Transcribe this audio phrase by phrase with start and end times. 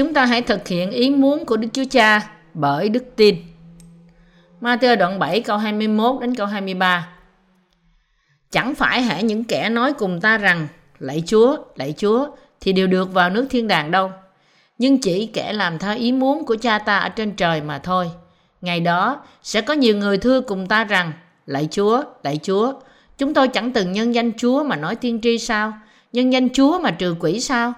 [0.00, 3.36] Chúng ta hãy thực hiện ý muốn của Đức Chúa Cha bởi đức tin.
[4.60, 7.08] Matthew đoạn 7 câu 21 đến câu 23
[8.50, 12.28] Chẳng phải hãy những kẻ nói cùng ta rằng Lạy Chúa, lạy Chúa
[12.60, 14.10] thì đều được vào nước thiên đàng đâu.
[14.78, 18.10] Nhưng chỉ kẻ làm theo ý muốn của cha ta ở trên trời mà thôi.
[18.60, 21.12] Ngày đó sẽ có nhiều người thưa cùng ta rằng
[21.46, 22.72] Lạy Chúa, lạy Chúa,
[23.18, 25.72] chúng tôi chẳng từng nhân danh Chúa mà nói tiên tri sao?
[26.12, 27.74] Nhân danh Chúa mà trừ quỷ sao?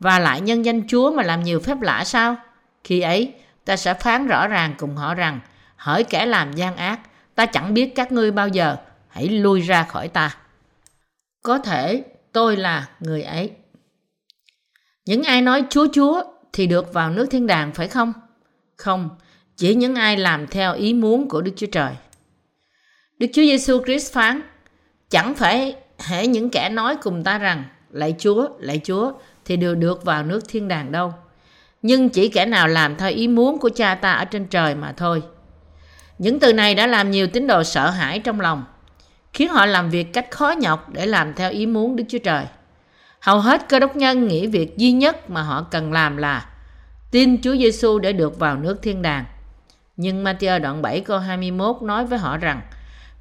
[0.00, 2.36] Và lại nhân danh Chúa mà làm nhiều phép lạ sao?
[2.84, 5.40] Khi ấy, ta sẽ phán rõ ràng cùng họ rằng
[5.76, 7.00] hỡi kẻ làm gian ác,
[7.34, 8.76] ta chẳng biết các ngươi bao giờ,
[9.08, 10.36] hãy lui ra khỏi ta.
[11.42, 13.50] Có thể tôi là người ấy.
[15.04, 18.12] Những ai nói Chúa Chúa thì được vào nước thiên đàng phải không?
[18.76, 19.10] Không,
[19.56, 21.92] chỉ những ai làm theo ý muốn của Đức Chúa Trời.
[23.18, 24.40] Đức Chúa Giêsu Christ phán,
[25.10, 29.12] chẳng phải hễ những kẻ nói cùng ta rằng lạy Chúa, lạy Chúa
[29.44, 31.14] thì đều được vào nước thiên đàng đâu.
[31.82, 34.92] Nhưng chỉ kẻ nào làm theo ý muốn của cha ta ở trên trời mà
[34.92, 35.22] thôi.
[36.18, 38.64] Những từ này đã làm nhiều tín đồ sợ hãi trong lòng,
[39.32, 42.44] khiến họ làm việc cách khó nhọc để làm theo ý muốn Đức Chúa Trời.
[43.20, 46.46] Hầu hết cơ đốc nhân nghĩ việc duy nhất mà họ cần làm là
[47.10, 49.24] tin Chúa Giêsu để được vào nước thiên đàng.
[49.96, 52.60] Nhưng Matthew đoạn 7 câu 21 nói với họ rằng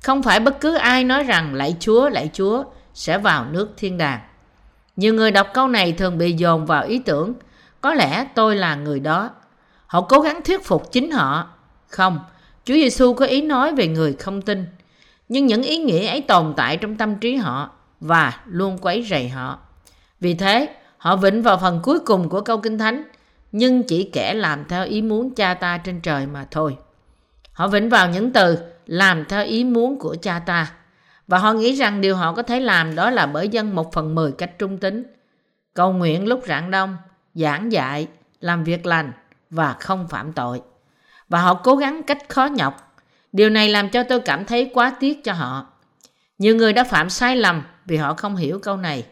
[0.04, 2.64] không phải bất cứ ai nói rằng lạy Chúa, lạy Chúa
[2.94, 4.20] sẽ vào nước thiên đàng.
[4.96, 7.34] Nhiều người đọc câu này thường bị dồn vào ý tưởng
[7.82, 9.30] có lẽ tôi là người đó.
[9.88, 11.48] Họ cố gắng thuyết phục chính họ.
[11.88, 12.20] Không,
[12.66, 14.66] Chúa Giêsu có ý nói về người không tin.
[15.30, 19.30] Nhưng những ý nghĩa ấy tồn tại trong tâm trí họ và luôn quấy rầy
[19.30, 19.60] họ.
[20.20, 23.04] Vì thế, họ vịnh vào phần cuối cùng của câu Kinh Thánh,
[23.52, 26.78] nhưng chỉ kẻ làm theo ý muốn cha ta trên trời mà thôi.
[27.54, 30.74] Họ vịnh vào những từ làm theo ý muốn của cha ta.
[31.34, 34.16] Và họ nghĩ rằng điều họ có thể làm đó là bởi dân một phần
[34.16, 35.04] mười cách trung tính.
[35.74, 36.98] Cầu nguyện lúc rạng đông,
[37.34, 38.08] giảng dạy,
[38.40, 39.12] làm việc lành
[39.50, 40.62] và không phạm tội.
[41.30, 42.96] Và họ cố gắng cách khó nhọc.
[43.32, 45.68] Điều này làm cho tôi cảm thấy quá tiếc cho họ.
[46.38, 49.06] Nhiều người đã phạm sai lầm vì họ không hiểu câu này.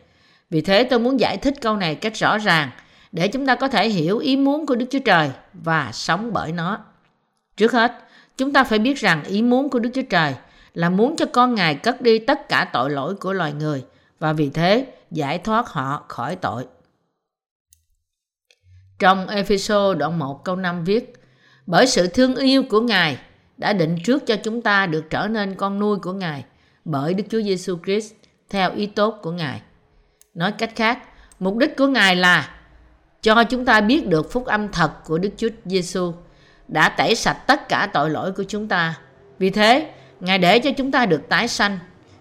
[0.50, 2.70] Vì thế tôi muốn giải thích câu này cách rõ ràng
[3.12, 6.52] để chúng ta có thể hiểu ý muốn của Đức Chúa Trời và sống bởi
[6.52, 6.78] nó.
[7.58, 7.92] Trước hết,
[8.38, 10.34] chúng ta phải biết rằng ý muốn của Đức Chúa Trời
[10.74, 13.86] là muốn cho con Ngài cất đi tất cả tội lỗi của loài người
[14.20, 16.66] và vì thế giải thoát họ khỏi tội.
[19.00, 21.14] Trong Epheso đoạn 1 câu 5 viết
[21.66, 23.18] Bởi sự thương yêu của Ngài
[23.58, 26.46] đã định trước cho chúng ta được trở nên con nuôi của Ngài
[26.86, 28.14] bởi Đức Chúa Giêsu Christ
[28.50, 29.62] theo ý tốt của Ngài.
[30.34, 31.00] Nói cách khác,
[31.40, 32.50] mục đích của Ngài là
[33.22, 36.14] cho chúng ta biết được phúc âm thật của Đức Chúa Giêsu
[36.68, 39.00] đã tẩy sạch tất cả tội lỗi của chúng ta.
[39.40, 41.80] Vì thế, Ngài để cho chúng ta được tái sanh.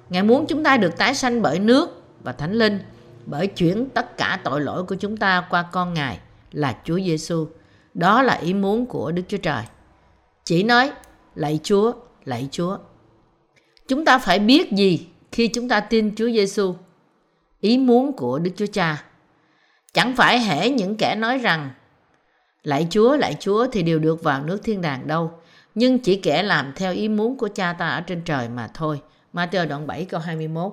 [0.09, 2.79] Ngài muốn chúng ta được tái sanh bởi nước và Thánh Linh,
[3.27, 6.19] bởi chuyển tất cả tội lỗi của chúng ta qua con Ngài
[6.53, 7.47] là Chúa Giêsu.
[7.95, 9.63] Đó là ý muốn của Đức Chúa Trời.
[10.45, 10.93] Chỉ nói
[11.35, 11.93] lạy Chúa,
[12.25, 12.79] lạy Chúa.
[13.89, 16.75] Chúng ta phải biết gì khi chúng ta tin Chúa Giêsu?
[17.61, 19.05] Ý muốn của Đức Chúa Cha.
[19.93, 21.71] Chẳng phải hễ những kẻ nói rằng
[22.63, 25.33] lạy Chúa, lạy Chúa thì đều được vào nước thiên đàng đâu.
[25.75, 29.01] Nhưng chỉ kẻ làm theo ý muốn của cha ta ở trên trời mà thôi.
[29.33, 30.73] Matthew đoạn 7 câu 21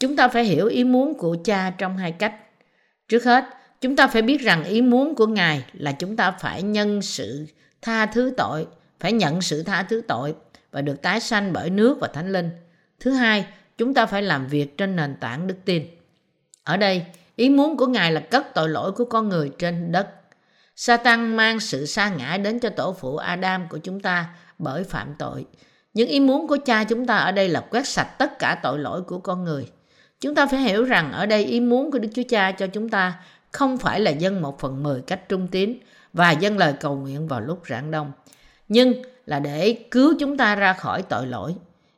[0.00, 2.34] Chúng ta phải hiểu ý muốn của cha trong hai cách.
[3.08, 3.44] Trước hết,
[3.80, 7.46] chúng ta phải biết rằng ý muốn của Ngài là chúng ta phải nhân sự
[7.82, 8.66] tha thứ tội,
[9.00, 10.34] phải nhận sự tha thứ tội
[10.70, 12.50] và được tái sanh bởi nước và thánh linh.
[13.00, 13.46] Thứ hai,
[13.78, 15.86] chúng ta phải làm việc trên nền tảng đức tin.
[16.64, 17.04] Ở đây,
[17.36, 20.08] ý muốn của Ngài là cất tội lỗi của con người trên đất.
[20.76, 24.26] Satan mang sự sa ngã đến cho tổ phụ Adam của chúng ta
[24.58, 25.46] bởi phạm tội.
[25.94, 28.78] Những ý muốn của cha chúng ta ở đây là quét sạch tất cả tội
[28.78, 29.68] lỗi của con người.
[30.20, 32.88] Chúng ta phải hiểu rằng ở đây ý muốn của Đức Chúa Cha cho chúng
[32.88, 33.12] ta
[33.52, 35.78] không phải là dân một phần mười cách trung tín
[36.12, 38.12] và dân lời cầu nguyện vào lúc rạng đông,
[38.68, 41.54] nhưng là để cứu chúng ta ra khỏi tội lỗi.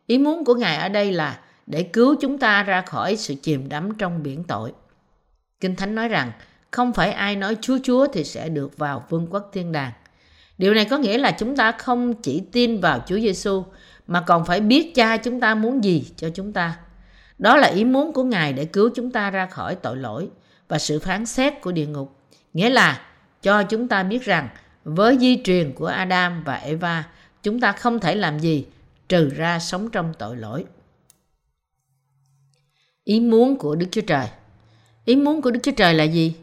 [0.06, 3.68] Ý muốn của Ngài ở đây là để cứu chúng ta ra khỏi sự chìm
[3.68, 4.72] đắm trong biển tội.
[5.60, 6.32] Kinh Thánh nói rằng
[6.70, 9.92] không phải ai nói Chúa Chúa thì sẽ được vào vương quốc thiên đàng.
[10.58, 13.64] Điều này có nghĩa là chúng ta không chỉ tin vào Chúa Giêsu
[14.06, 16.78] mà còn phải biết cha chúng ta muốn gì cho chúng ta.
[17.38, 20.28] Đó là ý muốn của Ngài để cứu chúng ta ra khỏi tội lỗi
[20.68, 22.16] và sự phán xét của địa ngục.
[22.52, 23.00] Nghĩa là
[23.42, 24.48] cho chúng ta biết rằng
[24.84, 27.04] với di truyền của Adam và Eva,
[27.42, 28.66] chúng ta không thể làm gì
[29.08, 30.64] trừ ra sống trong tội lỗi.
[33.04, 34.26] Ý muốn của Đức Chúa Trời
[35.08, 36.34] Ý muốn của Đức Chúa Trời là gì?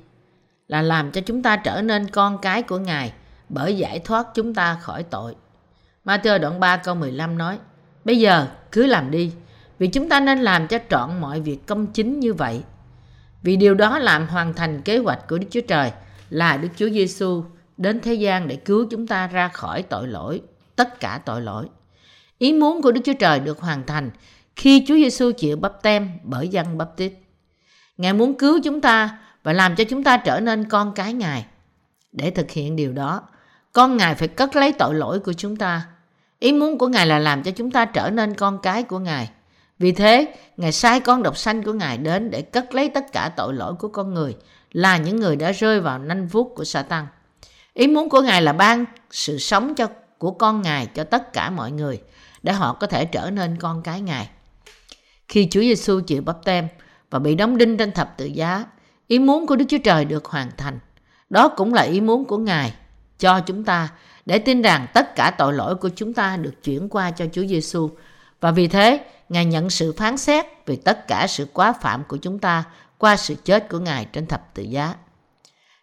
[0.68, 3.14] Là làm cho chúng ta trở nên con cái của Ngài
[3.50, 5.36] bởi giải thoát chúng ta khỏi tội.
[6.06, 7.60] Matthew đoạn 3 câu 15 nói
[8.06, 9.32] Bây giờ cứ làm đi
[9.80, 12.64] vì chúng ta nên làm cho trọn mọi việc công chính như vậy.
[13.42, 15.92] Vì điều đó làm hoàn thành kế hoạch của Đức Chúa Trời
[16.30, 17.44] là Đức Chúa Giêsu
[17.78, 20.42] đến thế gian để cứu chúng ta ra khỏi tội lỗi,
[20.76, 21.66] tất cả tội lỗi.
[22.38, 24.10] Ý muốn của Đức Chúa Trời được hoàn thành
[24.56, 27.14] khi Chúa Giêsu chịu bắp tem bởi dân bắp tít.
[27.98, 31.46] Ngài muốn cứu chúng ta và làm cho chúng ta trở nên con cái Ngài.
[32.12, 33.22] Để thực hiện điều đó,
[33.74, 35.86] con Ngài phải cất lấy tội lỗi của chúng ta.
[36.40, 39.30] Ý muốn của Ngài là làm cho chúng ta trở nên con cái của Ngài.
[39.80, 43.32] Vì thế, Ngài sai con độc sanh của Ngài đến để cất lấy tất cả
[43.36, 44.36] tội lỗi của con người,
[44.72, 47.08] là những người đã rơi vào nanh vuốt của Satan.
[47.74, 49.88] Ý muốn của Ngài là ban sự sống cho
[50.18, 52.02] của con Ngài cho tất cả mọi người,
[52.44, 54.30] để họ có thể trở nên con cái Ngài.
[55.28, 56.68] Khi Chúa Giêsu chịu bắp tem
[57.10, 58.64] và bị đóng đinh trên thập tự giá,
[59.08, 60.80] ý muốn của Đức Chúa Trời được hoàn thành.
[61.30, 62.74] Đó cũng là ý muốn của Ngài
[63.20, 63.90] cho chúng ta
[64.26, 67.46] để tin rằng tất cả tội lỗi của chúng ta được chuyển qua cho Chúa
[67.46, 67.90] Giêsu
[68.42, 72.18] và vì thế Ngài nhận sự phán xét về tất cả sự quá phạm của
[72.18, 72.64] chúng ta
[72.98, 74.96] qua sự chết của Ngài trên thập tự giá.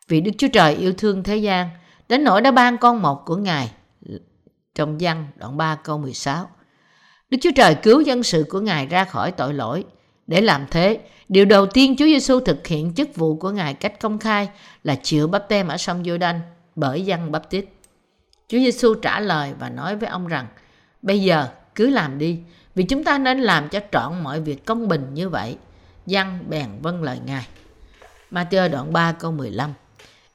[0.09, 1.71] Vì Đức Chúa Trời yêu thương thế gian,
[2.09, 3.73] đến nỗi đã ban con một của Ngài.
[4.75, 6.51] Trong văn đoạn 3 câu 16.
[7.31, 9.85] Đức Chúa Trời cứu dân sự của Ngài ra khỏi tội lỗi.
[10.27, 14.01] Để làm thế, điều đầu tiên Chúa Giêsu thực hiện chức vụ của Ngài cách
[14.01, 14.49] công khai
[14.85, 16.41] là chịu bắp tem ở sông Giô-đanh
[16.75, 17.65] bởi dân bắp tít.
[18.49, 20.47] Chúa Giêsu trả lời và nói với ông rằng:
[21.03, 22.39] "Bây giờ cứ làm đi,
[22.75, 25.57] vì chúng ta nên làm cho trọn mọi việc công bình như vậy."
[26.07, 27.47] Dân bèn vâng lời Ngài.
[28.31, 29.73] Matthew đoạn 3 câu 15.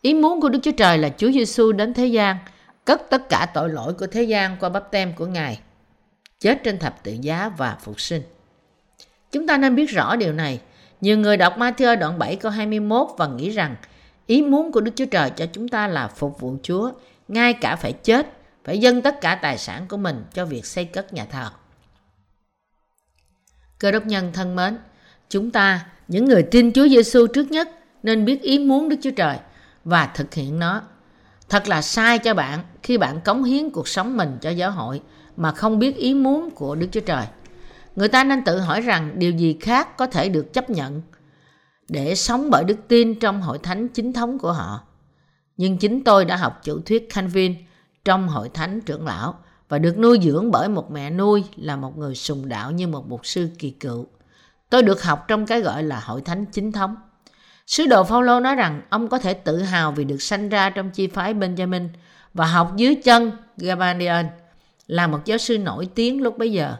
[0.01, 2.37] Ý muốn của Đức Chúa Trời là Chúa Giêsu đến thế gian,
[2.85, 5.59] cất tất cả tội lỗi của thế gian qua bắp tem của Ngài,
[6.39, 8.21] chết trên thập tự giá và phục sinh.
[9.31, 10.61] Chúng ta nên biết rõ điều này.
[11.01, 13.75] Nhiều người đọc Matthew đoạn 7 câu 21 và nghĩ rằng
[14.27, 16.91] ý muốn của Đức Chúa Trời cho chúng ta là phục vụ Chúa,
[17.27, 18.27] ngay cả phải chết,
[18.63, 21.49] phải dâng tất cả tài sản của mình cho việc xây cất nhà thờ.
[23.79, 24.77] Cơ đốc nhân thân mến,
[25.29, 27.69] chúng ta, những người tin Chúa Giêsu trước nhất,
[28.03, 29.37] nên biết ý muốn Đức Chúa Trời
[29.85, 30.81] và thực hiện nó.
[31.49, 35.01] Thật là sai cho bạn khi bạn cống hiến cuộc sống mình cho giáo hội
[35.37, 37.25] mà không biết ý muốn của Đức Chúa Trời.
[37.97, 41.01] Người ta nên tự hỏi rằng điều gì khác có thể được chấp nhận
[41.89, 44.83] để sống bởi đức tin trong hội thánh chính thống của họ.
[45.57, 47.55] Nhưng chính tôi đã học chủ thuyết Calvin
[48.05, 49.35] trong hội thánh trưởng lão
[49.69, 53.09] và được nuôi dưỡng bởi một mẹ nuôi là một người sùng đạo như một
[53.09, 54.07] mục sư kỳ cựu.
[54.69, 56.95] Tôi được học trong cái gọi là hội thánh chính thống.
[57.67, 60.89] Sứ đồ Phaolô nói rằng ông có thể tự hào vì được sanh ra trong
[60.89, 61.87] chi phái Benjamin
[62.33, 64.25] và học dưới chân Gamaliel
[64.87, 66.75] là một giáo sư nổi tiếng lúc bấy giờ.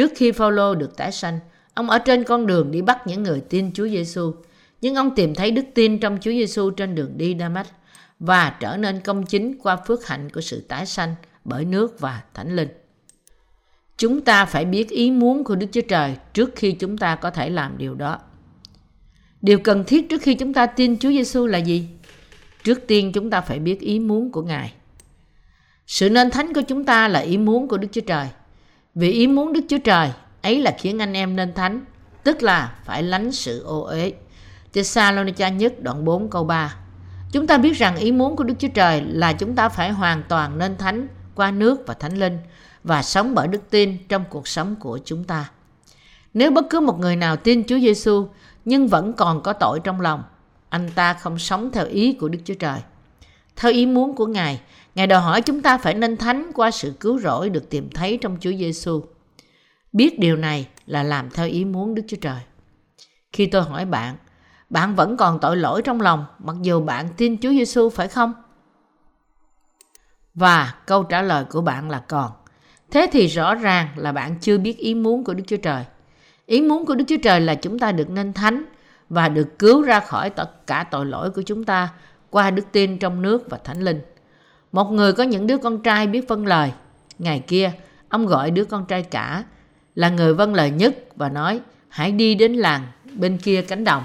[0.00, 1.38] Trước khi Phaolô được tái sanh,
[1.74, 4.34] ông ở trên con đường đi bắt những người tin Chúa Giêsu,
[4.80, 7.66] nhưng ông tìm thấy đức tin trong Chúa Giêsu trên đường đi Damas
[8.18, 11.14] và trở nên công chính qua phước hạnh của sự tái sanh
[11.44, 12.68] bởi nước và thánh linh.
[13.96, 17.30] Chúng ta phải biết ý muốn của Đức Chúa Trời trước khi chúng ta có
[17.30, 18.18] thể làm điều đó.
[19.42, 21.88] Điều cần thiết trước khi chúng ta tin Chúa Giêsu là gì?
[22.64, 24.72] Trước tiên chúng ta phải biết ý muốn của Ngài.
[25.86, 28.28] Sự nên thánh của chúng ta là ý muốn của Đức Chúa Trời.
[29.00, 30.12] Vì ý muốn Đức Chúa Trời
[30.42, 31.84] ấy là khiến anh em nên thánh,
[32.24, 34.12] tức là phải lánh sự ô uế.
[34.72, 36.74] Thessalonica nhất đoạn 4 câu 3.
[37.32, 40.22] Chúng ta biết rằng ý muốn của Đức Chúa Trời là chúng ta phải hoàn
[40.28, 42.38] toàn nên thánh qua nước và thánh linh
[42.84, 45.50] và sống bởi đức tin trong cuộc sống của chúng ta.
[46.34, 48.28] Nếu bất cứ một người nào tin Chúa Giêsu
[48.64, 50.22] nhưng vẫn còn có tội trong lòng,
[50.68, 52.80] anh ta không sống theo ý của Đức Chúa Trời.
[53.56, 54.60] Theo ý muốn của Ngài,
[54.94, 58.18] Ngài đòi hỏi chúng ta phải nên thánh qua sự cứu rỗi được tìm thấy
[58.20, 59.02] trong Chúa Giêsu.
[59.92, 62.40] Biết điều này là làm theo ý muốn Đức Chúa Trời.
[63.32, 64.16] Khi tôi hỏi bạn,
[64.70, 68.32] bạn vẫn còn tội lỗi trong lòng mặc dù bạn tin Chúa Giêsu phải không?
[70.34, 72.30] Và câu trả lời của bạn là còn.
[72.90, 75.84] Thế thì rõ ràng là bạn chưa biết ý muốn của Đức Chúa Trời.
[76.46, 78.64] Ý muốn của Đức Chúa Trời là chúng ta được nên thánh
[79.08, 81.88] và được cứu ra khỏi tất cả tội lỗi của chúng ta
[82.30, 84.00] qua đức tin trong nước và thánh linh.
[84.72, 86.72] Một người có những đứa con trai biết vâng lời.
[87.18, 87.72] Ngày kia,
[88.08, 89.44] ông gọi đứa con trai cả
[89.94, 94.04] là người vâng lời nhất và nói hãy đi đến làng bên kia cánh đồng.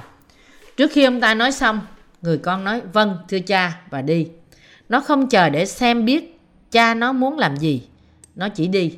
[0.78, 1.82] Trước khi ông ta nói xong,
[2.22, 4.28] người con nói vâng thưa cha và đi.
[4.90, 6.40] Nó không chờ để xem biết
[6.72, 7.88] cha nó muốn làm gì.
[8.36, 8.98] Nó chỉ đi.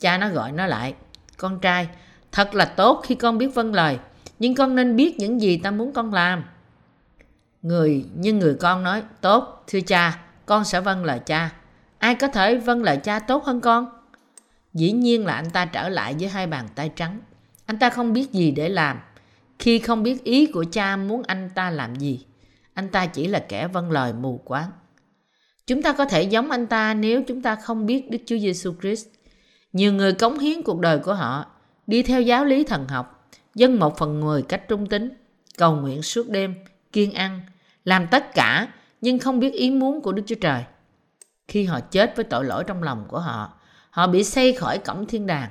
[0.00, 0.94] Cha nó gọi nó lại.
[1.36, 1.88] Con trai,
[2.32, 3.98] thật là tốt khi con biết vâng lời.
[4.38, 6.44] Nhưng con nên biết những gì ta muốn con làm.
[7.62, 10.18] Người nhưng người con nói, tốt, thưa cha,
[10.50, 11.50] con sẽ vâng lời cha.
[11.98, 13.86] Ai có thể vâng lời cha tốt hơn con?
[14.74, 17.20] Dĩ nhiên là anh ta trở lại với hai bàn tay trắng.
[17.66, 19.00] Anh ta không biết gì để làm.
[19.58, 22.26] Khi không biết ý của cha muốn anh ta làm gì,
[22.74, 24.70] anh ta chỉ là kẻ vâng lời mù quáng.
[25.66, 28.74] Chúng ta có thể giống anh ta nếu chúng ta không biết Đức Chúa Giêsu
[28.80, 29.06] Christ.
[29.72, 31.46] Nhiều người cống hiến cuộc đời của họ,
[31.86, 35.10] đi theo giáo lý thần học, dân một phần người cách trung tính,
[35.58, 36.54] cầu nguyện suốt đêm,
[36.92, 37.40] kiên ăn,
[37.84, 38.68] làm tất cả
[39.00, 40.64] nhưng không biết ý muốn của Đức Chúa Trời.
[41.48, 43.54] Khi họ chết với tội lỗi trong lòng của họ,
[43.90, 45.50] họ bị xây khỏi cổng thiên đàng.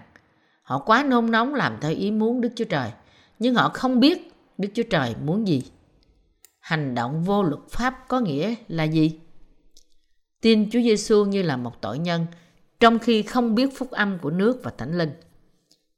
[0.61, 2.91] Họ quá nôn nóng làm theo ý muốn Đức Chúa Trời,
[3.39, 5.63] nhưng họ không biết Đức Chúa Trời muốn gì.
[6.59, 9.19] Hành động vô luật pháp có nghĩa là gì?
[10.41, 12.25] Tin Chúa Giêsu như là một tội nhân,
[12.79, 15.11] trong khi không biết phúc âm của nước và Thánh Linh.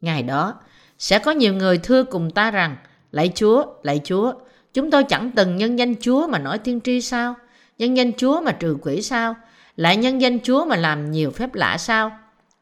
[0.02, 0.60] Ngày đó,
[1.00, 2.78] sẽ có nhiều người thưa cùng ta rằng,
[3.12, 4.34] Lạy Chúa, lạy Chúa,
[4.74, 7.36] chúng tôi chẳng từng nhân danh Chúa mà nói tiên tri sao?
[7.78, 9.36] Nhân danh Chúa mà trừ quỷ sao?
[9.76, 12.12] Lại nhân danh Chúa mà làm nhiều phép lạ sao?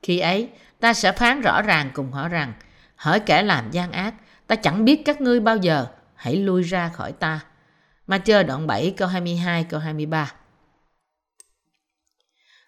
[0.03, 0.49] Khi ấy,
[0.79, 2.53] ta sẽ phán rõ ràng cùng họ rằng,
[2.95, 4.13] hỡi kẻ làm gian ác,
[4.47, 5.85] ta chẳng biết các ngươi bao giờ,
[6.15, 7.39] hãy lui ra khỏi ta.
[8.07, 10.33] Matthew đoạn 7 câu 22 câu 23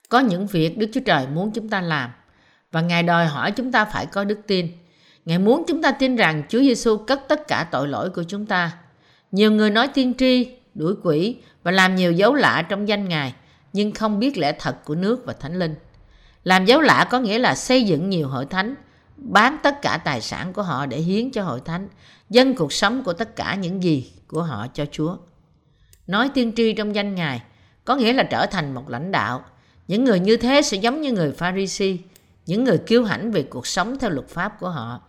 [0.09, 2.11] Có những việc Đức Chúa Trời muốn chúng ta làm
[2.71, 4.71] và Ngài đòi hỏi chúng ta phải có đức tin.
[5.25, 8.45] Ngài muốn chúng ta tin rằng Chúa Giêsu cất tất cả tội lỗi của chúng
[8.45, 8.71] ta.
[9.31, 13.33] Nhiều người nói tiên tri, đuổi quỷ và làm nhiều dấu lạ trong danh Ngài,
[13.73, 15.75] nhưng không biết lẽ thật của nước và Thánh Linh.
[16.43, 18.75] Làm dấu lạ có nghĩa là xây dựng nhiều hội thánh,
[19.17, 21.87] bán tất cả tài sản của họ để hiến cho hội thánh,
[22.29, 25.17] dâng cuộc sống của tất cả những gì của họ cho Chúa.
[26.07, 27.41] Nói tiên tri trong danh Ngài
[27.85, 29.43] có nghĩa là trở thành một lãnh đạo.
[29.87, 31.97] Những người như thế sẽ giống như người Pharisee,
[32.45, 35.01] những người kiêu hãnh về cuộc sống theo luật pháp của họ,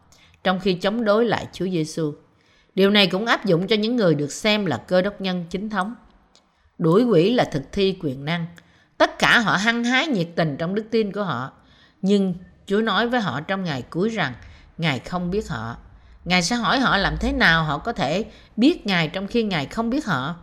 [0.44, 2.14] trong khi chống đối lại Chúa Giêsu.
[2.74, 5.70] Điều này cũng áp dụng cho những người được xem là cơ đốc nhân chính
[5.70, 5.94] thống.
[6.78, 8.46] Đuổi quỷ là thực thi quyền năng.
[8.98, 11.52] Tất cả họ hăng hái nhiệt tình trong đức tin của họ.
[12.02, 12.34] Nhưng
[12.66, 14.32] Chúa nói với họ trong ngày cuối rằng
[14.78, 15.76] Ngài không biết họ.
[16.24, 18.24] Ngài sẽ hỏi họ làm thế nào họ có thể
[18.56, 20.36] biết Ngài trong khi Ngài không biết họ.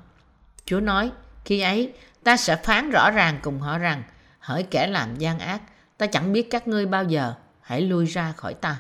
[0.65, 1.12] Chúa nói,
[1.45, 1.93] khi ấy
[2.24, 4.03] ta sẽ phán rõ ràng cùng họ rằng
[4.39, 5.62] hỡi kẻ làm gian ác,
[5.98, 8.79] ta chẳng biết các ngươi bao giờ, hãy lui ra khỏi ta.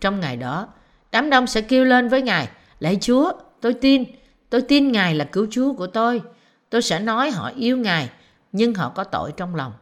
[0.00, 0.68] Trong ngày đó,
[1.12, 2.48] đám đông sẽ kêu lên với Ngài,
[2.80, 4.04] lạy Chúa, tôi tin,
[4.50, 6.22] tôi tin Ngài là cứu Chúa của tôi.
[6.70, 8.10] Tôi sẽ nói họ yêu Ngài,
[8.52, 9.72] nhưng họ có tội trong lòng.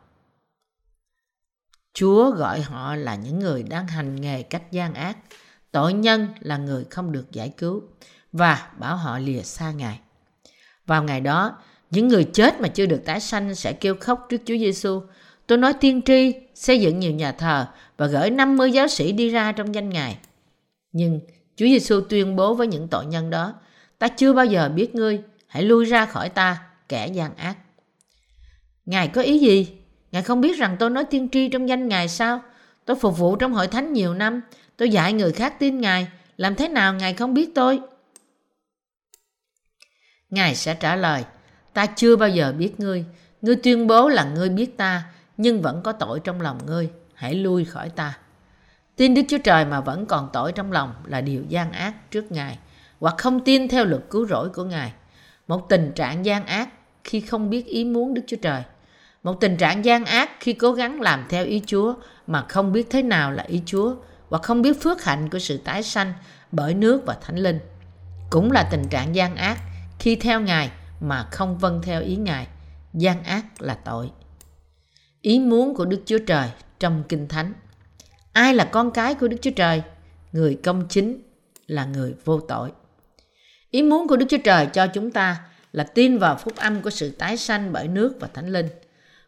[1.95, 5.17] Chúa gọi họ là những người đang hành nghề cách gian ác.
[5.71, 7.83] Tội nhân là người không được giải cứu
[8.33, 10.01] và bảo họ lìa xa Ngài.
[10.87, 11.59] Vào ngày đó,
[11.91, 15.03] những người chết mà chưa được tái sanh sẽ kêu khóc trước Chúa Giêsu.
[15.47, 19.31] Tôi nói tiên tri, xây dựng nhiều nhà thờ và gửi 50 giáo sĩ đi
[19.31, 20.19] ra trong danh Ngài.
[20.93, 21.21] Nhưng
[21.59, 23.55] Chúa Giêsu tuyên bố với những tội nhân đó,
[23.99, 27.57] ta chưa bao giờ biết ngươi, hãy lui ra khỏi ta, kẻ gian ác.
[28.87, 29.77] Ngài có ý gì?
[30.13, 32.43] Ngài không biết rằng tôi nói tiên tri trong danh Ngài sao?
[32.85, 34.41] Tôi phục vụ trong hội thánh nhiều năm,
[34.77, 37.81] tôi dạy người khác tin Ngài, làm thế nào Ngài không biết tôi?
[40.31, 41.25] Ngài sẽ trả lời,
[41.75, 43.05] ta chưa bao giờ biết ngươi,
[43.43, 45.03] ngươi tuyên bố là ngươi biết ta,
[45.37, 48.19] nhưng vẫn có tội trong lòng ngươi, hãy lui khỏi ta.
[48.99, 52.33] Tin Đức Chúa Trời mà vẫn còn tội trong lòng là điều gian ác trước
[52.33, 52.59] Ngài,
[53.01, 54.93] hoặc không tin theo luật cứu rỗi của Ngài.
[55.49, 56.69] Một tình trạng gian ác
[57.05, 58.63] khi không biết ý muốn Đức Chúa Trời.
[59.23, 61.95] Một tình trạng gian ác khi cố gắng làm theo ý Chúa
[62.27, 63.95] mà không biết thế nào là ý Chúa
[64.29, 66.13] hoặc không biết phước hạnh của sự tái sanh
[66.53, 67.59] bởi nước và thánh linh.
[68.31, 69.59] Cũng là tình trạng gian ác
[69.99, 72.47] khi theo Ngài mà không vâng theo ý Ngài.
[72.95, 74.11] Gian ác là tội.
[75.21, 76.49] Ý muốn của Đức Chúa Trời
[76.81, 77.53] trong Kinh Thánh.
[78.33, 79.83] Ai là con cái của Đức Chúa Trời?
[80.33, 81.23] Người công chính
[81.67, 82.71] là người vô tội.
[83.71, 85.37] Ý muốn của Đức Chúa Trời cho chúng ta
[85.73, 88.67] là tin vào phúc âm của sự tái sanh bởi nước và thánh linh.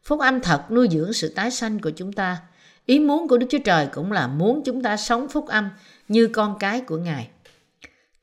[0.04, 2.38] Phúc âm thật nuôi dưỡng sự tái sanh của chúng ta.
[2.86, 5.70] Ý muốn của Đức Chúa Trời cũng là muốn chúng ta sống phúc âm
[6.08, 7.28] như con cái của Ngài.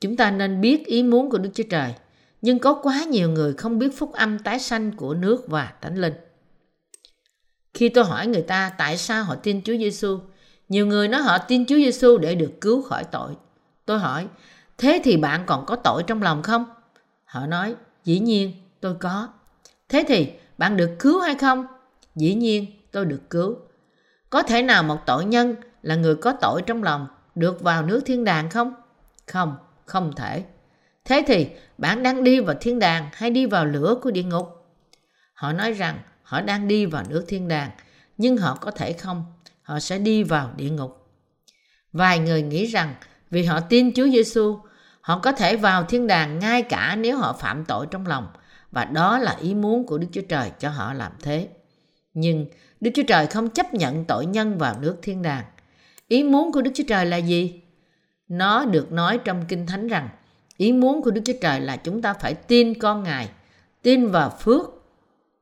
[0.01, 1.93] Chúng ta nên biết ý muốn của Đức Chúa Trời,
[2.41, 5.95] nhưng có quá nhiều người không biết phúc âm tái sanh của nước và thánh
[5.95, 6.13] linh.
[7.73, 10.19] Khi tôi hỏi người ta tại sao họ tin Chúa Giêsu,
[10.69, 13.35] nhiều người nói họ tin Chúa Giêsu để được cứu khỏi tội.
[13.85, 14.27] Tôi hỏi,
[14.77, 16.65] thế thì bạn còn có tội trong lòng không?
[17.25, 19.27] Họ nói, dĩ nhiên tôi có.
[19.89, 21.67] Thế thì bạn được cứu hay không?
[22.15, 23.55] Dĩ nhiên tôi được cứu.
[24.29, 28.01] Có thể nào một tội nhân là người có tội trong lòng được vào nước
[28.05, 28.73] thiên đàng không?
[29.27, 29.55] Không,
[29.85, 30.43] không thể.
[31.05, 31.47] Thế thì
[31.77, 34.47] bạn đang đi vào thiên đàng hay đi vào lửa của địa ngục?
[35.33, 37.71] Họ nói rằng họ đang đi vào nước thiên đàng,
[38.17, 39.25] nhưng họ có thể không,
[39.67, 41.07] họ sẽ đi vào địa ngục.
[41.93, 42.95] Vài người nghĩ rằng
[43.31, 44.59] vì họ tin Chúa Giêsu,
[45.01, 48.27] họ có thể vào thiên đàng ngay cả nếu họ phạm tội trong lòng
[48.71, 51.47] và đó là ý muốn của Đức Chúa Trời cho họ làm thế.
[52.13, 52.45] Nhưng
[52.81, 55.45] Đức Chúa Trời không chấp nhận tội nhân vào nước thiên đàng.
[56.07, 57.61] Ý muốn của Đức Chúa Trời là gì?
[58.27, 60.09] Nó được nói trong Kinh Thánh rằng
[60.57, 63.29] ý muốn của Đức Chúa Trời là chúng ta phải tin con Ngài,
[63.81, 64.61] tin vào phước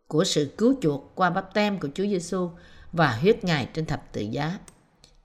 [0.08, 2.50] của sự cứu chuộc qua bắp tem của Chúa Giêsu
[2.96, 4.58] và huyết Ngài trên thập tự giá.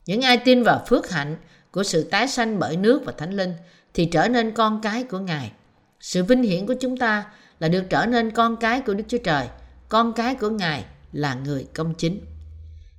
[0.06, 1.36] Những ai tin vào phước hạnh
[1.70, 3.52] của sự tái sanh bởi nước và thánh linh
[3.94, 5.52] thì trở nên con cái của Ngài.
[6.00, 7.24] Sự vinh hiển của chúng ta
[7.60, 9.48] là được trở nên con cái của Đức Chúa Trời.
[9.88, 12.20] Con cái của Ngài là người công chính.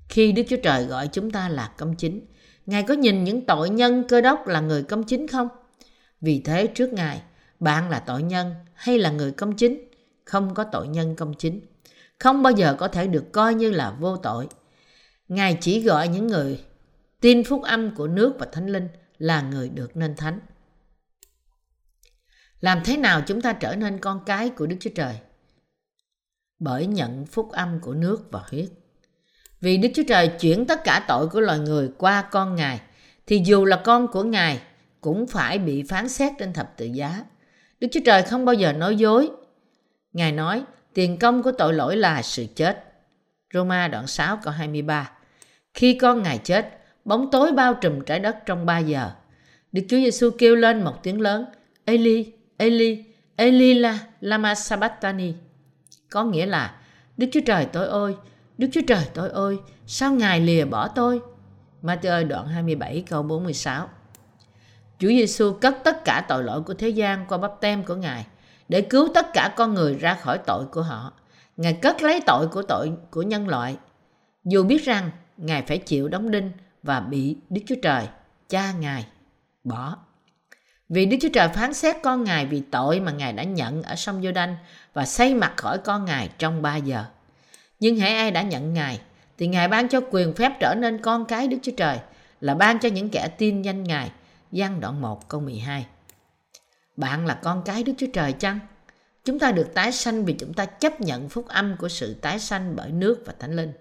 [0.09, 2.21] Khi Đức Chúa Trời gọi chúng ta là công chính,
[2.65, 5.47] Ngài có nhìn những tội nhân cơ đốc là người công chính không?
[6.21, 7.21] Vì thế trước Ngài,
[7.59, 9.89] bạn là tội nhân hay là người công chính?
[10.25, 11.61] Không có tội nhân công chính.
[12.19, 14.47] Không bao giờ có thể được coi như là vô tội.
[15.31, 16.63] Ngài chỉ gọi những người
[17.21, 20.39] tin phúc âm của nước và thánh linh là người được nên thánh.
[22.59, 25.15] Làm thế nào chúng ta trở nên con cái của Đức Chúa Trời?
[26.59, 28.69] Bởi nhận phúc âm của nước và huyết.
[29.61, 32.81] Vì Đức Chúa Trời chuyển tất cả tội của loài người qua con Ngài,
[33.27, 34.61] thì dù là con của Ngài
[35.01, 37.25] cũng phải bị phán xét trên thập tự giá.
[37.79, 39.29] Đức Chúa Trời không bao giờ nói dối.
[40.13, 42.83] Ngài nói, tiền công của tội lỗi là sự chết.
[43.53, 45.11] Roma đoạn 6 câu 23
[45.73, 49.11] khi con Ngài chết, bóng tối bao trùm trái đất trong 3 giờ.
[49.71, 51.45] Đức Chúa Giêsu kêu lên một tiếng lớn,
[51.85, 53.03] Eli, Eli,
[53.35, 55.33] Eli la, lama sabatani.
[56.09, 56.75] Có nghĩa là,
[57.17, 58.15] Đức Chúa Trời tôi ơi,
[58.57, 61.21] Đức Chúa Trời tôi ơi, sao Ngài lìa bỏ tôi?
[61.83, 63.89] Matthew đoạn 27 câu 46
[64.99, 68.25] Chúa Giêsu cất tất cả tội lỗi của thế gian qua bắp tem của Ngài
[68.69, 71.13] để cứu tất cả con người ra khỏi tội của họ.
[71.57, 73.77] Ngài cất lấy tội của tội của nhân loại.
[74.43, 76.51] Dù biết rằng Ngài phải chịu đóng đinh
[76.83, 78.07] và bị Đức Chúa Trời,
[78.49, 79.05] cha Ngài,
[79.63, 79.97] bỏ.
[80.89, 83.95] Vì Đức Chúa Trời phán xét con Ngài vì tội mà Ngài đã nhận ở
[83.95, 84.55] sông giô đanh
[84.93, 87.05] và xây mặt khỏi con Ngài trong 3 giờ.
[87.79, 89.01] Nhưng hãy ai đã nhận Ngài,
[89.37, 91.99] thì Ngài ban cho quyền phép trở nên con cái Đức Chúa Trời,
[92.41, 94.11] là ban cho những kẻ tin danh Ngài.
[94.51, 95.85] Giăng đoạn 1 câu 12
[96.97, 98.59] Bạn là con cái Đức Chúa Trời chăng?
[99.25, 102.39] Chúng ta được tái sanh vì chúng ta chấp nhận phúc âm của sự tái
[102.39, 103.71] sanh bởi nước và thánh linh.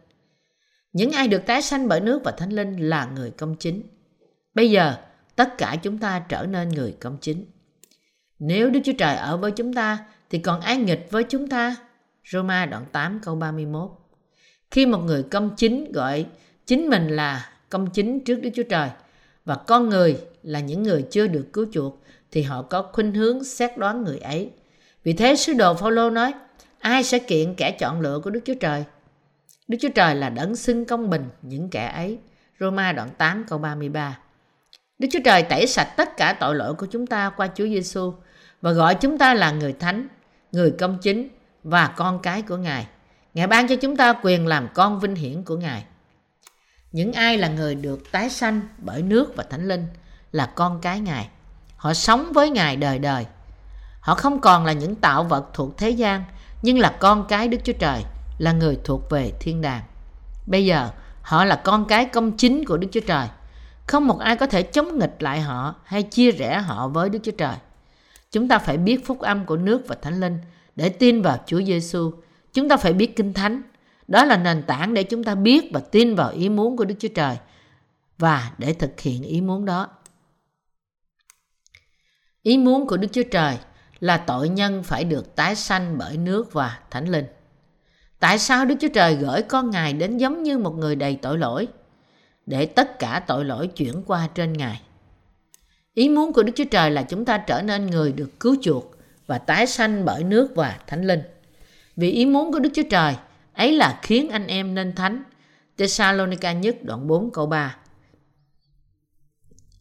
[0.92, 3.82] Những ai được tái sanh bởi nước và thánh linh là người công chính.
[4.54, 4.94] Bây giờ,
[5.36, 7.44] tất cả chúng ta trở nên người công chính.
[8.38, 9.98] Nếu Đức Chúa Trời ở với chúng ta,
[10.30, 11.76] thì còn ai nghịch với chúng ta?
[12.32, 13.90] Roma đoạn 8 câu 31
[14.70, 16.26] Khi một người công chính gọi
[16.66, 18.88] chính mình là công chính trước Đức Chúa Trời
[19.44, 23.44] và con người là những người chưa được cứu chuộc thì họ có khuynh hướng
[23.44, 24.50] xét đoán người ấy.
[25.04, 26.32] Vì thế sứ đồ Phaolô nói,
[26.78, 28.84] ai sẽ kiện kẻ chọn lựa của Đức Chúa Trời?
[29.70, 32.18] Đức Chúa Trời là đấng xưng công bình những kẻ ấy.
[32.60, 34.18] Roma đoạn 8 câu 33
[34.98, 38.12] Đức Chúa Trời tẩy sạch tất cả tội lỗi của chúng ta qua Chúa Giêsu
[38.62, 40.08] và gọi chúng ta là người thánh,
[40.52, 41.28] người công chính
[41.64, 42.86] và con cái của Ngài.
[43.34, 45.84] Ngài ban cho chúng ta quyền làm con vinh hiển của Ngài.
[46.92, 49.86] Những ai là người được tái sanh bởi nước và thánh linh
[50.32, 51.28] là con cái Ngài.
[51.76, 53.26] Họ sống với Ngài đời đời.
[54.00, 56.24] Họ không còn là những tạo vật thuộc thế gian,
[56.62, 58.02] nhưng là con cái Đức Chúa Trời,
[58.40, 59.82] là người thuộc về thiên đàng.
[60.46, 60.90] Bây giờ,
[61.22, 63.28] họ là con cái công chính của Đức Chúa Trời.
[63.86, 67.18] Không một ai có thể chống nghịch lại họ hay chia rẽ họ với Đức
[67.22, 67.56] Chúa Trời.
[68.32, 70.38] Chúng ta phải biết phúc âm của nước và thánh linh
[70.76, 72.12] để tin vào Chúa Giêsu.
[72.52, 73.62] Chúng ta phải biết kinh thánh.
[74.08, 76.94] Đó là nền tảng để chúng ta biết và tin vào ý muốn của Đức
[76.98, 77.36] Chúa Trời
[78.18, 79.88] và để thực hiện ý muốn đó.
[82.42, 83.58] Ý muốn của Đức Chúa Trời
[84.00, 87.24] là tội nhân phải được tái sanh bởi nước và thánh linh.
[88.20, 91.38] Tại sao Đức Chúa Trời gửi con Ngài đến giống như một người đầy tội
[91.38, 91.68] lỗi?
[92.46, 94.80] Để tất cả tội lỗi chuyển qua trên Ngài.
[95.94, 98.96] Ý muốn của Đức Chúa Trời là chúng ta trở nên người được cứu chuộc
[99.26, 101.22] và tái sanh bởi nước và thánh linh.
[101.96, 103.14] Vì ý muốn của Đức Chúa Trời,
[103.54, 105.22] ấy là khiến anh em nên thánh.
[105.78, 107.76] Thessalonica nhất đoạn 4 câu 3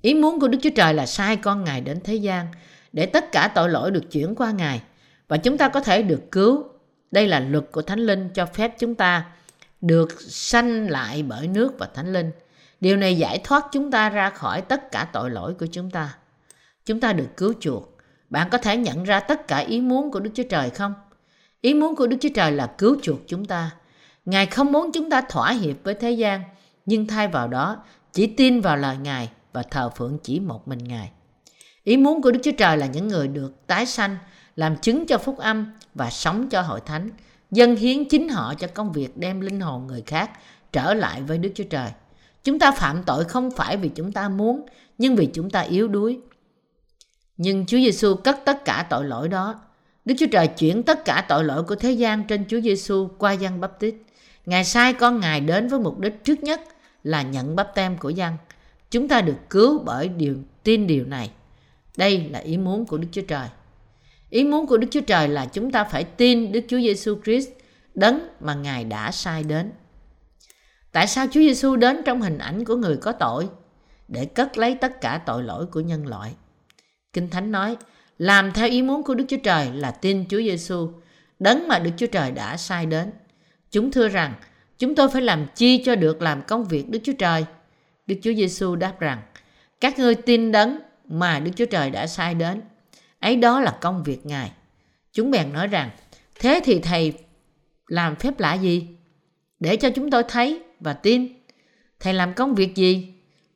[0.02, 2.48] Ý muốn của Đức Chúa Trời là sai con Ngài đến thế gian
[2.94, 4.82] để tất cả tội lỗi được chuyển qua Ngài
[5.28, 6.69] và chúng ta có thể được cứu.
[7.12, 9.26] Đây là luật của Thánh Linh cho phép chúng ta
[9.82, 12.32] được sanh lại bởi nước và Thánh Linh.
[12.82, 16.16] Điều này giải thoát chúng ta ra khỏi tất cả tội lỗi của chúng ta.
[16.86, 17.98] Chúng ta được cứu chuộc.
[18.30, 20.94] Bạn có thể nhận ra tất cả ý muốn của Đức Chúa Trời không?
[21.62, 23.72] Ý muốn của Đức Chúa Trời là cứu chuộc chúng ta.
[24.26, 26.42] Ngài không muốn chúng ta thỏa hiệp với thế gian,
[26.86, 30.84] nhưng thay vào đó chỉ tin vào lời Ngài và thờ phượng chỉ một mình
[30.84, 31.12] Ngài.
[31.84, 34.18] Ý muốn của Đức Chúa Trời là những người được tái sanh,
[34.60, 37.10] làm chứng cho phúc âm và sống cho hội thánh,
[37.52, 40.32] dâng hiến chính họ cho công việc đem linh hồn người khác
[40.72, 41.90] trở lại với Đức Chúa Trời.
[42.44, 44.66] Chúng ta phạm tội không phải vì chúng ta muốn,
[44.98, 46.20] nhưng vì chúng ta yếu đuối.
[47.38, 49.62] Nhưng Chúa Giêsu cất tất cả tội lỗi đó.
[50.06, 53.32] Đức Chúa Trời chuyển tất cả tội lỗi của thế gian trên Chúa Giêsu qua
[53.32, 53.96] dân bắp tít.
[54.46, 56.62] Ngài sai con Ngài đến với mục đích trước nhất
[57.04, 58.34] là nhận bắp tem của dân.
[58.92, 61.32] Chúng ta được cứu bởi điều tin điều này.
[61.98, 63.48] Đây là ý muốn của Đức Chúa Trời.
[64.30, 67.50] Ý muốn của Đức Chúa Trời là chúng ta phải tin Đức Chúa Giêsu Christ
[67.94, 69.72] đấng mà Ngài đã sai đến.
[70.92, 73.50] Tại sao Chúa Giêsu đến trong hình ảnh của người có tội?
[74.08, 76.32] Để cất lấy tất cả tội lỗi của nhân loại.
[77.14, 77.78] Kinh Thánh nói,
[78.18, 80.92] làm theo ý muốn của Đức Chúa Trời là tin Chúa Giêsu,
[81.40, 83.12] đấng mà Đức Chúa Trời đã sai đến.
[83.72, 84.34] Chúng thưa rằng,
[84.80, 87.46] chúng tôi phải làm chi cho được làm công việc Đức Chúa Trời?
[88.08, 89.22] Đức Chúa Giêsu đáp rằng,
[89.82, 92.62] các ngươi tin đấng mà Đức Chúa Trời đã sai đến.
[93.20, 94.52] Ấy đó là công việc Ngài.
[95.12, 95.90] Chúng bèn nói rằng,
[96.40, 97.14] thế thì Thầy
[97.88, 98.88] làm phép lạ gì?
[99.60, 101.28] Để cho chúng tôi thấy và tin.
[102.00, 103.14] Thầy làm công việc gì?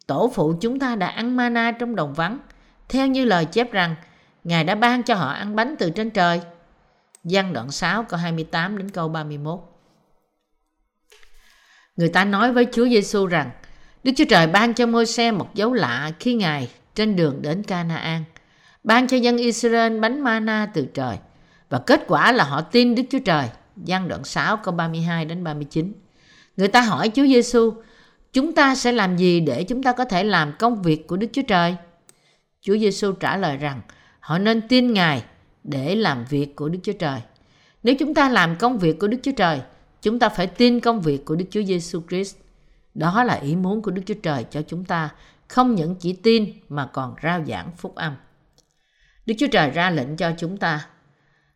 [0.08, 2.39] Tổ phụ chúng ta đã ăn mana trong đồng vắng,
[2.89, 3.95] theo như lời chép rằng,
[4.43, 6.41] Ngài đã ban cho họ ăn bánh từ trên trời.
[7.23, 9.60] Giăng đoạn 6 câu 28 đến câu 31.
[11.95, 13.52] Người ta nói với Chúa Giêsu rằng
[14.04, 18.23] Đức Chúa Trời ban cho Môi-se một dấu lạ khi Ngài trên đường đến Canaan,
[18.84, 21.17] ban cho dân Israel bánh mana từ trời
[21.69, 23.50] và kết quả là họ tin Đức Chúa Trời.
[23.76, 25.93] Giăng đoạn 6 câu 32 đến 39.
[26.58, 27.74] Người ta hỏi Chúa Giêsu,
[28.34, 31.28] chúng ta sẽ làm gì để chúng ta có thể làm công việc của Đức
[31.34, 31.76] Chúa Trời?
[32.62, 33.82] Chúa Giêsu trả lời rằng
[34.19, 35.24] họ nên tin Ngài
[35.63, 37.22] để làm việc của Đức Chúa Trời.
[37.84, 39.62] Nếu chúng ta làm công việc của Đức Chúa Trời,
[40.02, 42.36] chúng ta phải tin công việc của Đức Chúa Giêsu Christ.
[42.93, 45.10] Đó là ý muốn của Đức Chúa Trời cho chúng ta,
[45.48, 48.15] không những chỉ tin mà còn rao giảng phúc âm.
[49.26, 50.86] Đức Chúa Trời ra lệnh cho chúng ta.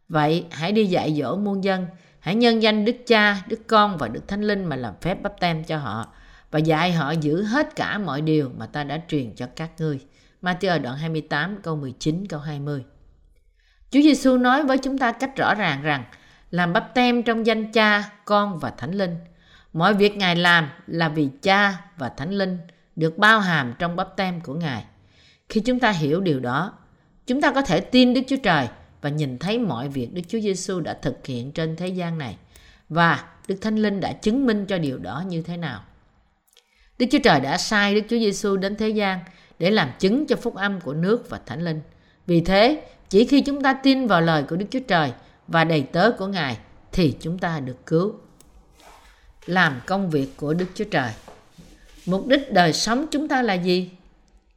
[0.10, 1.86] Vậy hãy đi dạy dỗ muôn dân,
[2.20, 5.40] hãy nhân danh Đức Cha, Đức Con và Đức Thánh Linh mà làm phép bắp
[5.40, 6.14] tem cho họ
[6.52, 10.00] và dạy họ giữ hết cả mọi điều mà ta đã truyền cho các ngươi.
[10.42, 12.86] Matthew đoạn 28 câu 19 câu 20.
[13.92, 16.04] Chúa Giêsu nói với chúng ta cách rõ ràng rằng
[16.52, 19.16] làm bắp tem trong danh Cha, Con và Thánh Linh.
[19.74, 22.58] Mọi việc Ngài làm là vì Cha và Thánh Linh
[22.96, 24.86] được bao hàm trong bắp tem của Ngài.
[25.50, 26.74] Khi chúng ta hiểu điều đó,
[27.28, 28.68] chúng ta có thể tin Đức Chúa Trời
[29.02, 32.38] và nhìn thấy mọi việc Đức Chúa Giêsu đã thực hiện trên thế gian này
[32.90, 35.84] và Đức Thánh Linh đã chứng minh cho điều đó như thế nào.
[37.00, 39.20] Đức Chúa Trời đã sai Đức Chúa Giêsu đến thế gian
[39.60, 41.82] để làm chứng cho phúc âm của nước và Thánh Linh.
[42.28, 45.12] Vì thế, chỉ khi chúng ta tin vào lời của Đức Chúa Trời
[45.48, 46.58] và đầy tớ của Ngài
[46.92, 48.14] thì chúng ta được cứu.
[49.46, 51.12] Làm công việc của Đức Chúa Trời.
[52.06, 53.90] Mục đích đời sống chúng ta là gì?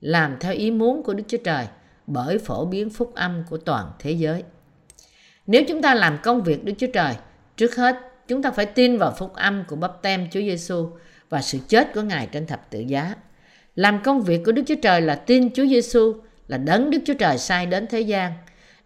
[0.00, 1.66] Làm theo ý muốn của Đức Chúa Trời
[2.12, 4.42] bởi phổ biến phúc âm của toàn thế giới.
[5.46, 7.14] Nếu chúng ta làm công việc Đức Chúa Trời,
[7.56, 7.96] trước hết
[8.28, 10.88] chúng ta phải tin vào phúc âm của bắp tem Chúa Giêsu
[11.28, 13.14] và sự chết của Ngài trên thập tự giá.
[13.74, 16.14] Làm công việc của Đức Chúa Trời là tin Chúa Giêsu
[16.48, 18.32] là đấng Đức Chúa Trời sai đến thế gian.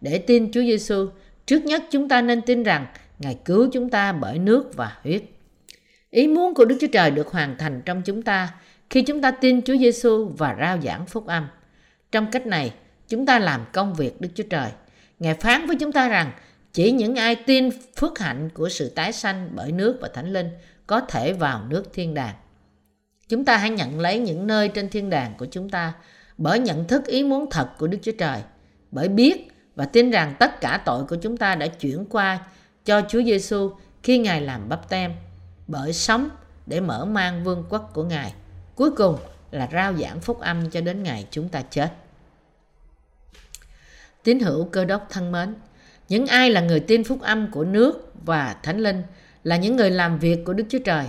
[0.01, 1.07] Để tin Chúa Giêsu,
[1.45, 2.85] trước nhất chúng ta nên tin rằng
[3.19, 5.23] Ngài cứu chúng ta bởi nước và huyết.
[6.09, 8.53] Ý muốn của Đức Chúa Trời được hoàn thành trong chúng ta
[8.89, 11.47] khi chúng ta tin Chúa Giêsu và rao giảng phúc âm.
[12.11, 12.73] Trong cách này,
[13.07, 14.71] chúng ta làm công việc Đức Chúa Trời.
[15.19, 16.31] Ngài phán với chúng ta rằng
[16.73, 20.49] chỉ những ai tin phước hạnh của sự tái sanh bởi nước và thánh linh
[20.87, 22.35] có thể vào nước thiên đàng.
[23.29, 25.93] Chúng ta hãy nhận lấy những nơi trên thiên đàng của chúng ta
[26.37, 28.41] bởi nhận thức ý muốn thật của Đức Chúa Trời,
[28.91, 32.39] bởi biết và tin rằng tất cả tội của chúng ta đã chuyển qua
[32.85, 33.71] cho Chúa Giêsu
[34.03, 35.13] khi Ngài làm bắp tem,
[35.67, 36.29] bởi sống
[36.65, 38.33] để mở mang vương quốc của Ngài.
[38.75, 39.17] Cuối cùng
[39.51, 41.89] là rao giảng phúc âm cho đến ngày chúng ta chết.
[44.25, 45.55] Tín hữu cơ đốc thân mến,
[46.09, 49.03] những ai là người tin phúc âm của nước và thánh linh
[49.43, 51.05] là những người làm việc của Đức Chúa Trời.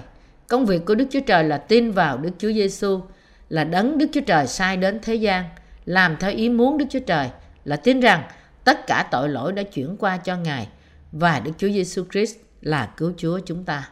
[0.49, 3.01] Công việc của Đức Chúa Trời là tin vào Đức Chúa Giêsu
[3.49, 5.45] là đấng Đức Chúa Trời sai đến thế gian,
[5.85, 7.29] làm theo ý muốn Đức Chúa Trời,
[7.65, 8.23] là tin rằng
[8.65, 10.69] tất cả tội lỗi đã chuyển qua cho Ngài
[11.13, 13.89] và Đức Chúa Giêsu Christ là cứu Chúa chúng ta.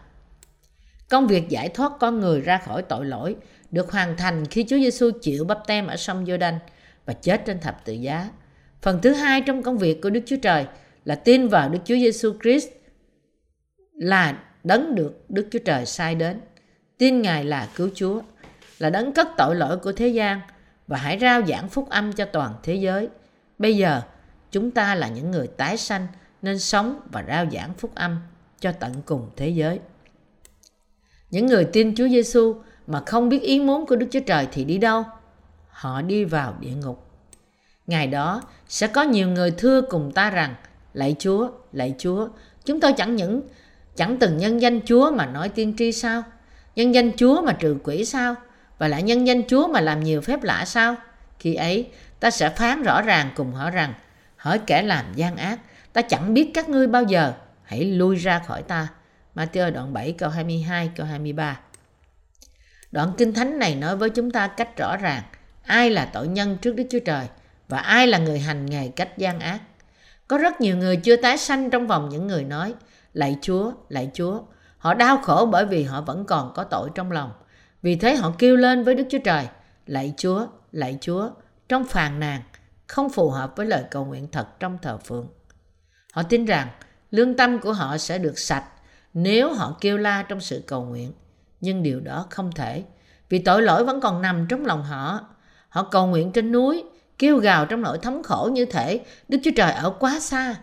[1.09, 3.37] Công việc giải thoát con người ra khỏi tội lỗi
[3.71, 6.59] được hoàn thành khi Chúa Giêsu chịu bắp tem ở sông Giô-đanh
[7.05, 8.29] và chết trên thập tự giá.
[8.85, 10.67] Phần thứ hai trong công việc của Đức Chúa Trời
[11.05, 12.69] là tin vào Đức Chúa Giêsu Christ
[13.93, 16.41] là đấng được Đức Chúa Trời sai đến.
[16.99, 18.21] Tin Ngài là cứu Chúa
[18.79, 20.41] là đấng cất tội lỗi của thế gian
[20.87, 23.09] và hãy rao giảng phúc âm cho toàn thế giới.
[23.59, 24.03] Bây giờ,
[24.51, 26.07] chúng ta là những người tái sanh
[26.43, 28.19] nên sống và rao giảng phúc âm
[28.61, 29.81] cho tận cùng thế giới.
[31.31, 32.55] Những người tin Chúa Giêsu
[32.87, 35.05] mà không biết ý muốn của Đức Chúa Trời thì đi đâu?
[35.69, 37.04] Họ đi vào địa ngục.
[37.87, 40.55] Ngày đó sẽ có nhiều người thưa cùng ta rằng:
[40.95, 42.29] Lạy Chúa, lạy Chúa,
[42.65, 43.43] chúng tôi chẳng những
[43.97, 46.23] chẳng từng nhân danh Chúa mà nói tiên tri sao?
[46.77, 48.35] Nhân danh Chúa mà trừ quỷ sao?
[48.79, 50.97] và lại nhân danh Chúa mà làm nhiều phép lạ sao?
[51.39, 51.89] Khi ấy,
[52.21, 53.95] ta sẽ phán rõ ràng cùng họ rằng,
[54.37, 55.59] hỏi kẻ làm gian ác,
[55.93, 58.89] ta chẳng biết các ngươi bao giờ, hãy lui ra khỏi ta.
[59.35, 61.61] Matthew đoạn 7 câu 22 câu 23
[62.93, 65.23] Đoạn kinh thánh này nói với chúng ta cách rõ ràng
[65.63, 67.27] ai là tội nhân trước Đức Chúa Trời
[67.69, 69.61] và ai là người hành nghề cách gian ác.
[70.29, 72.75] Có rất nhiều người chưa tái sanh trong vòng những người nói
[73.13, 74.43] Lạy Chúa, lạy Chúa.
[74.79, 77.33] Họ đau khổ bởi vì họ vẫn còn có tội trong lòng.
[77.83, 79.49] Vì thế họ kêu lên với Đức Chúa Trời,
[79.87, 81.31] lạy Chúa, lạy Chúa,
[81.69, 82.43] trong phàn nàn
[82.87, 85.29] không phù hợp với lời cầu nguyện thật trong thờ phượng.
[86.13, 86.69] Họ tin rằng
[87.11, 88.65] lương tâm của họ sẽ được sạch
[89.15, 91.13] nếu họ kêu la trong sự cầu nguyện.
[91.61, 92.85] Nhưng điều đó không thể,
[93.29, 95.21] vì tội lỗi vẫn còn nằm trong lòng họ.
[95.69, 96.85] Họ cầu nguyện trên núi,
[97.19, 100.55] kêu gào trong nỗi thống khổ như thể Đức Chúa Trời ở quá xa.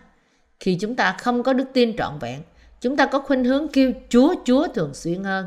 [0.60, 2.40] Khi chúng ta không có đức tin trọn vẹn,
[2.80, 5.46] chúng ta có khuynh hướng kêu Chúa Chúa thường xuyên hơn.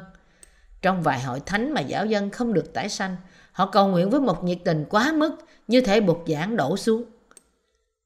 [0.81, 3.15] Trong vài hội thánh mà giáo dân không được tái sanh,
[3.51, 5.35] họ cầu nguyện với một nhiệt tình quá mức
[5.67, 7.03] như thể bục giảng đổ xuống.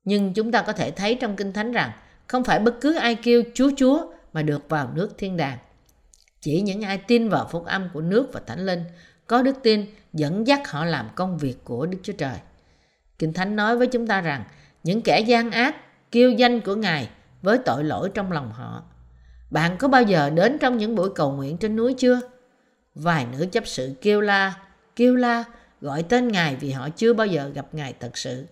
[0.04, 1.92] Nhưng chúng ta có thể thấy trong Kinh Thánh rằng
[2.28, 5.58] không phải bất cứ ai kêu Chúa Chúa mà được vào nước thiên đàng.
[6.42, 8.84] Chỉ những ai tin vào phúc âm của nước và thánh linh,
[9.28, 12.38] có đức tin dẫn dắt họ làm công việc của Đức Chúa Trời.
[13.20, 14.44] Kinh Thánh nói với chúng ta rằng
[14.84, 15.76] những kẻ gian ác
[16.12, 17.10] kêu danh của Ngài
[17.42, 18.84] với tội lỗi trong lòng họ.
[19.50, 22.22] Bạn có bao giờ đến trong những buổi cầu nguyện trên núi chưa?
[22.96, 24.54] Vài nữ chấp sự kêu la,
[24.96, 25.44] kêu la,
[25.82, 28.46] gọi tên Ngài vì họ chưa bao giờ gặp Ngài thật sự.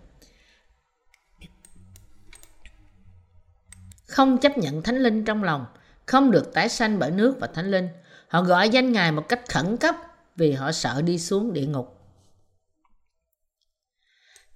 [4.05, 5.65] Không chấp nhận Thánh Linh trong lòng,
[6.05, 7.87] không được tái sanh bởi nước và Thánh Linh.
[8.27, 9.95] Họ gọi danh Ngài một cách khẩn cấp
[10.35, 11.96] vì họ sợ đi xuống địa ngục.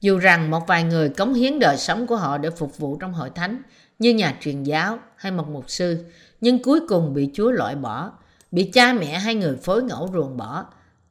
[0.02, 3.14] Dù rằng một vài người cống hiến đời sống của họ để phục vụ trong
[3.14, 3.62] hội thánh
[4.00, 6.06] như nhà truyền giáo hay một mục sư,
[6.42, 8.12] nhưng cuối cùng bị Chúa loại bỏ,
[8.52, 10.66] bị cha mẹ hay người phối ngẫu ruồng bỏ,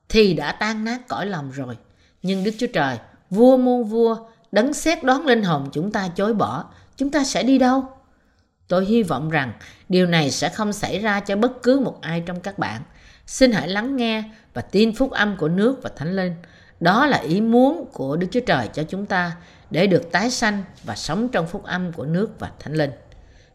[0.09, 1.77] thì đã tan nát cõi lòng rồi.
[2.23, 2.99] Nhưng Đức Chúa Trời,
[3.31, 4.17] vua muôn vua,
[4.53, 6.65] đấng xét đoán linh hồn chúng ta chối bỏ,
[6.97, 7.85] chúng ta sẽ đi đâu?
[8.69, 9.53] Tôi hy vọng rằng
[9.89, 12.83] điều này sẽ không xảy ra cho bất cứ một ai trong các bạn.
[13.27, 14.25] Xin hãy lắng nghe
[14.55, 16.35] và tin phúc âm của nước và thánh linh.
[16.81, 19.37] Đó là ý muốn của Đức Chúa Trời cho chúng ta
[19.71, 22.91] để được tái sanh và sống trong phúc âm của nước và thánh linh.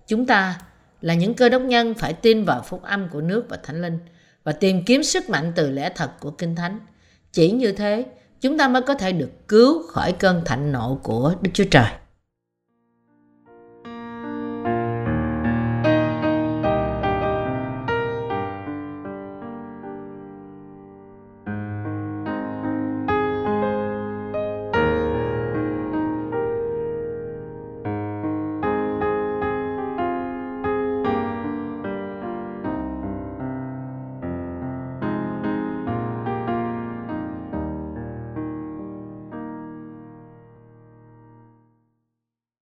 [0.07, 0.59] Chúng ta
[1.01, 3.99] là những cơ đốc nhân phải tin vào phúc âm của nước và thánh linh
[4.43, 6.79] và tìm kiếm sức mạnh từ lẽ thật của Kinh Thánh.
[7.31, 8.05] Chỉ như thế,
[8.41, 11.87] chúng ta mới có thể được cứu khỏi cơn thạnh nộ của Đức Chúa Trời.